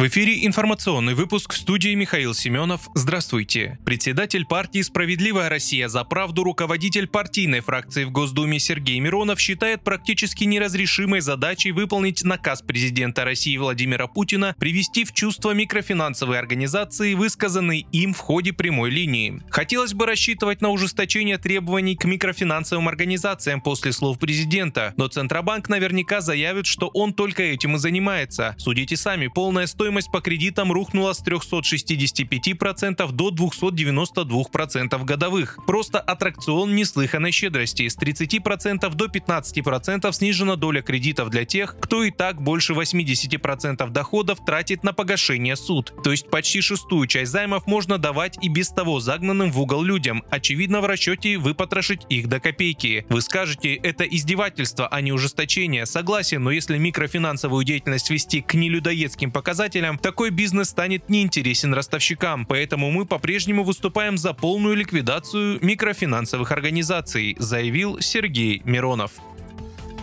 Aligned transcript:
В 0.00 0.06
эфире 0.06 0.46
информационный 0.46 1.12
выпуск 1.12 1.52
в 1.52 1.56
студии 1.58 1.92
Михаил 1.94 2.32
Семенов. 2.32 2.88
Здравствуйте. 2.94 3.78
Председатель 3.84 4.46
партии 4.46 4.80
«Справедливая 4.80 5.50
Россия 5.50 5.88
за 5.88 6.04
правду» 6.04 6.42
руководитель 6.42 7.06
партийной 7.06 7.60
фракции 7.60 8.04
в 8.04 8.10
Госдуме 8.10 8.58
Сергей 8.58 8.98
Миронов 8.98 9.38
считает 9.38 9.84
практически 9.84 10.44
неразрешимой 10.44 11.20
задачей 11.20 11.72
выполнить 11.72 12.24
наказ 12.24 12.62
президента 12.62 13.26
России 13.26 13.58
Владимира 13.58 14.06
Путина 14.06 14.56
привести 14.58 15.04
в 15.04 15.12
чувство 15.12 15.50
микрофинансовые 15.50 16.38
организации, 16.38 17.12
высказанные 17.12 17.80
им 17.92 18.14
в 18.14 18.20
ходе 18.20 18.54
прямой 18.54 18.88
линии. 18.88 19.42
Хотелось 19.50 19.92
бы 19.92 20.06
рассчитывать 20.06 20.62
на 20.62 20.70
ужесточение 20.70 21.36
требований 21.36 21.94
к 21.94 22.06
микрофинансовым 22.06 22.88
организациям 22.88 23.60
после 23.60 23.92
слов 23.92 24.18
президента, 24.18 24.94
но 24.96 25.08
Центробанк 25.08 25.68
наверняка 25.68 26.22
заявит, 26.22 26.64
что 26.64 26.88
он 26.88 27.12
только 27.12 27.42
этим 27.42 27.76
и 27.76 27.78
занимается. 27.78 28.54
Судите 28.56 28.96
сами, 28.96 29.26
полная 29.26 29.66
стоимость 29.66 29.89
стоимость 29.90 30.12
по 30.12 30.20
кредитам 30.20 30.70
рухнула 30.70 31.12
с 31.12 31.20
365% 31.20 33.10
до 33.10 33.30
292% 33.30 35.04
годовых. 35.04 35.58
Просто 35.66 35.98
аттракцион 35.98 36.76
неслыханной 36.76 37.32
щедрости. 37.32 37.88
С 37.88 37.98
30% 37.98 38.94
до 38.94 39.06
15% 39.06 40.12
снижена 40.12 40.54
доля 40.54 40.80
кредитов 40.82 41.30
для 41.30 41.44
тех, 41.44 41.76
кто 41.80 42.04
и 42.04 42.12
так 42.12 42.40
больше 42.40 42.72
80% 42.72 43.90
доходов 43.90 44.44
тратит 44.44 44.84
на 44.84 44.92
погашение 44.92 45.56
суд. 45.56 45.92
То 46.04 46.12
есть 46.12 46.30
почти 46.30 46.60
шестую 46.60 47.08
часть 47.08 47.32
займов 47.32 47.66
можно 47.66 47.98
давать 47.98 48.38
и 48.40 48.48
без 48.48 48.68
того 48.68 49.00
загнанным 49.00 49.50
в 49.50 49.60
угол 49.60 49.82
людям, 49.82 50.22
очевидно 50.30 50.80
в 50.82 50.86
расчете 50.86 51.36
выпотрошить 51.36 52.02
их 52.08 52.28
до 52.28 52.38
копейки. 52.38 53.06
Вы 53.08 53.22
скажете, 53.22 53.74
это 53.74 54.04
издевательство, 54.04 54.86
а 54.86 55.00
не 55.00 55.10
ужесточение. 55.10 55.84
Согласен, 55.84 56.44
но 56.44 56.52
если 56.52 56.78
микрофинансовую 56.78 57.64
деятельность 57.64 58.08
вести 58.10 58.40
к 58.40 58.54
нелюдоедским 58.54 59.32
показателям, 59.32 59.79
потребителям, 59.80 59.98
такой 59.98 60.30
бизнес 60.30 60.70
станет 60.70 61.08
неинтересен 61.08 61.74
ростовщикам, 61.74 62.44
поэтому 62.44 62.90
мы 62.90 63.06
по-прежнему 63.06 63.64
выступаем 63.64 64.18
за 64.18 64.32
полную 64.34 64.76
ликвидацию 64.76 65.58
микрофинансовых 65.62 66.52
организаций, 66.52 67.36
заявил 67.38 68.00
Сергей 68.00 68.62
Миронов. 68.64 69.12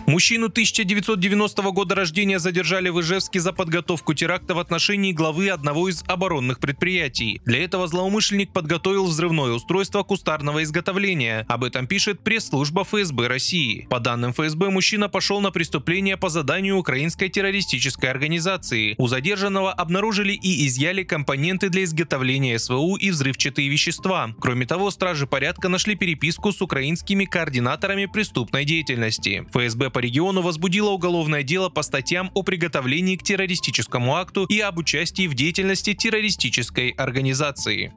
Мужчину 0.08 0.46
1990 0.46 1.62
года 1.70 1.94
рождения 1.94 2.38
задержали 2.38 2.88
в 2.88 2.98
Ижевске 2.98 3.40
за 3.40 3.52
подготовку 3.52 4.14
теракта 4.14 4.54
в 4.54 4.58
отношении 4.58 5.12
главы 5.12 5.50
одного 5.50 5.90
из 5.90 6.02
оборонных 6.06 6.60
предприятий. 6.60 7.42
Для 7.44 7.62
этого 7.62 7.86
злоумышленник 7.88 8.50
подготовил 8.50 9.04
взрывное 9.04 9.50
устройство 9.50 10.02
кустарного 10.04 10.62
изготовления. 10.62 11.44
Об 11.46 11.62
этом 11.62 11.86
пишет 11.86 12.20
пресс-служба 12.20 12.84
ФСБ 12.84 13.26
России. 13.26 13.86
По 13.90 14.00
данным 14.00 14.32
ФСБ, 14.32 14.70
мужчина 14.70 15.10
пошел 15.10 15.42
на 15.42 15.50
преступление 15.50 16.16
по 16.16 16.30
заданию 16.30 16.78
украинской 16.78 17.28
террористической 17.28 18.08
организации. 18.08 18.94
У 18.96 19.08
задержанного 19.08 19.74
обнаружили 19.74 20.32
и 20.32 20.66
изъяли 20.66 21.02
компоненты 21.02 21.68
для 21.68 21.84
изготовления 21.84 22.58
СВУ 22.58 22.96
и 22.96 23.10
взрывчатые 23.10 23.68
вещества. 23.68 24.34
Кроме 24.40 24.64
того, 24.64 24.90
стражи 24.90 25.26
порядка 25.26 25.68
нашли 25.68 25.96
переписку 25.96 26.50
с 26.50 26.62
украинскими 26.62 27.26
координаторами 27.26 28.06
преступной 28.06 28.64
деятельности. 28.64 29.44
ФСБ 29.52 29.97
по 29.98 30.00
региону 30.00 30.42
возбудила 30.42 30.90
уголовное 30.90 31.42
дело 31.42 31.70
по 31.70 31.82
статьям 31.82 32.30
о 32.34 32.44
приготовлении 32.44 33.16
к 33.16 33.24
террористическому 33.24 34.14
акту 34.14 34.44
и 34.44 34.60
об 34.60 34.78
участии 34.78 35.26
в 35.26 35.34
деятельности 35.34 35.92
террористической 35.92 36.90
организации. 36.90 37.92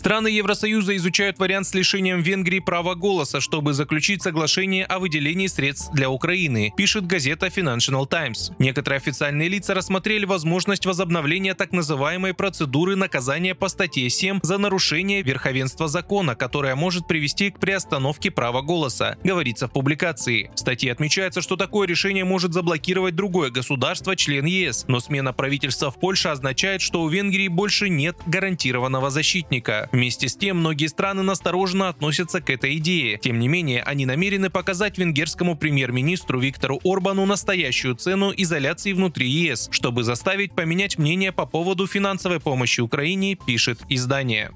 Страны 0.00 0.28
Евросоюза 0.28 0.96
изучают 0.96 1.38
вариант 1.38 1.66
с 1.66 1.74
лишением 1.74 2.22
Венгрии 2.22 2.60
права 2.60 2.94
голоса, 2.94 3.38
чтобы 3.42 3.74
заключить 3.74 4.22
соглашение 4.22 4.86
о 4.86 4.98
выделении 4.98 5.46
средств 5.46 5.92
для 5.92 6.08
Украины, 6.08 6.72
пишет 6.74 7.06
газета 7.06 7.48
Financial 7.48 8.08
Times. 8.08 8.50
Некоторые 8.58 8.96
официальные 8.96 9.50
лица 9.50 9.74
рассмотрели 9.74 10.24
возможность 10.24 10.86
возобновления 10.86 11.52
так 11.52 11.72
называемой 11.72 12.32
процедуры 12.32 12.96
наказания 12.96 13.54
по 13.54 13.68
статье 13.68 14.08
7 14.08 14.40
за 14.42 14.56
нарушение 14.56 15.20
верховенства 15.20 15.86
закона, 15.86 16.34
которая 16.34 16.76
может 16.76 17.06
привести 17.06 17.50
к 17.50 17.60
приостановке 17.60 18.30
права 18.30 18.62
голоса, 18.62 19.18
говорится 19.22 19.68
в 19.68 19.72
публикации. 19.72 20.50
В 20.54 20.60
статье 20.60 20.92
отмечается, 20.92 21.42
что 21.42 21.56
такое 21.56 21.86
решение 21.86 22.24
может 22.24 22.54
заблокировать 22.54 23.16
другое 23.16 23.50
государство, 23.50 24.16
член 24.16 24.46
ЕС, 24.46 24.86
но 24.88 24.98
смена 24.98 25.34
правительства 25.34 25.90
в 25.90 26.00
Польше 26.00 26.28
означает, 26.28 26.80
что 26.80 27.02
у 27.02 27.08
Венгрии 27.10 27.48
больше 27.48 27.90
нет 27.90 28.16
гарантированного 28.24 29.10
защитника. 29.10 29.89
Вместе 29.92 30.28
с 30.28 30.36
тем, 30.36 30.58
многие 30.58 30.86
страны 30.86 31.22
настороженно 31.22 31.88
относятся 31.88 32.40
к 32.40 32.50
этой 32.50 32.76
идее. 32.76 33.18
Тем 33.18 33.38
не 33.38 33.48
менее, 33.48 33.82
они 33.82 34.06
намерены 34.06 34.50
показать 34.50 34.98
венгерскому 34.98 35.56
премьер-министру 35.56 36.38
Виктору 36.38 36.80
Орбану 36.84 37.26
настоящую 37.26 37.96
цену 37.96 38.32
изоляции 38.36 38.92
внутри 38.92 39.28
ЕС, 39.28 39.68
чтобы 39.72 40.04
заставить 40.04 40.54
поменять 40.54 40.98
мнение 40.98 41.32
по 41.32 41.46
поводу 41.46 41.86
финансовой 41.86 42.40
помощи 42.40 42.80
Украине, 42.80 43.34
пишет 43.34 43.80
издание. 43.88 44.52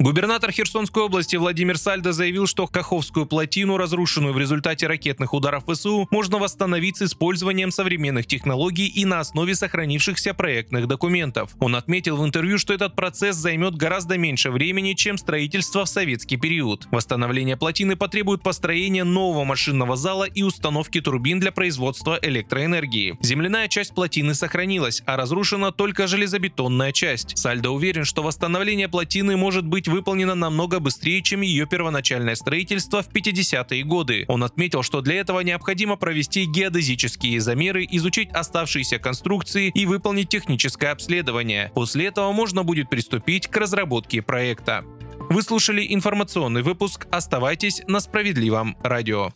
Губернатор 0.00 0.52
Херсонской 0.52 1.02
области 1.02 1.34
Владимир 1.34 1.76
Сальдо 1.76 2.12
заявил, 2.12 2.46
что 2.46 2.68
Каховскую 2.68 3.26
плотину, 3.26 3.76
разрушенную 3.76 4.32
в 4.32 4.38
результате 4.38 4.86
ракетных 4.86 5.34
ударов 5.34 5.64
ВСУ, 5.66 6.06
можно 6.12 6.38
восстановить 6.38 6.98
с 6.98 7.02
использованием 7.02 7.72
современных 7.72 8.28
технологий 8.28 8.86
и 8.86 9.04
на 9.04 9.18
основе 9.18 9.56
сохранившихся 9.56 10.34
проектных 10.34 10.86
документов. 10.86 11.56
Он 11.58 11.74
отметил 11.74 12.16
в 12.16 12.24
интервью, 12.24 12.58
что 12.58 12.72
этот 12.72 12.94
процесс 12.94 13.34
займет 13.34 13.74
гораздо 13.74 14.16
меньше 14.18 14.52
времени, 14.52 14.92
чем 14.92 15.18
строительство 15.18 15.84
в 15.84 15.88
советский 15.88 16.36
период. 16.36 16.86
Восстановление 16.92 17.56
плотины 17.56 17.96
потребует 17.96 18.40
построения 18.40 19.02
нового 19.02 19.42
машинного 19.42 19.96
зала 19.96 20.24
и 20.24 20.44
установки 20.44 21.00
турбин 21.00 21.40
для 21.40 21.50
производства 21.50 22.16
электроэнергии. 22.22 23.18
Земляная 23.20 23.66
часть 23.66 23.96
плотины 23.96 24.34
сохранилась, 24.34 25.02
а 25.06 25.16
разрушена 25.16 25.72
только 25.72 26.06
железобетонная 26.06 26.92
часть. 26.92 27.36
Сальдо 27.36 27.70
уверен, 27.70 28.04
что 28.04 28.22
восстановление 28.22 28.88
плотины 28.88 29.36
может 29.36 29.66
быть 29.66 29.87
быть 29.88 29.98
выполнена 29.98 30.34
намного 30.34 30.80
быстрее, 30.80 31.22
чем 31.22 31.40
ее 31.40 31.66
первоначальное 31.66 32.34
строительство 32.34 33.02
в 33.02 33.08
50-е 33.08 33.82
годы. 33.84 34.24
Он 34.28 34.44
отметил, 34.44 34.82
что 34.82 35.00
для 35.00 35.16
этого 35.16 35.40
необходимо 35.40 35.96
провести 35.96 36.44
геодезические 36.44 37.40
замеры, 37.40 37.86
изучить 37.90 38.30
оставшиеся 38.32 38.98
конструкции 38.98 39.70
и 39.74 39.86
выполнить 39.86 40.28
техническое 40.28 40.90
обследование. 40.90 41.70
После 41.74 42.06
этого 42.06 42.32
можно 42.32 42.64
будет 42.64 42.90
приступить 42.90 43.48
к 43.48 43.56
разработке 43.56 44.22
проекта. 44.22 44.84
Вы 45.30 45.42
слушали 45.42 45.86
информационный 45.88 46.62
выпуск. 46.62 47.06
Оставайтесь 47.10 47.82
на 47.86 48.00
справедливом 48.00 48.76
радио. 48.82 49.32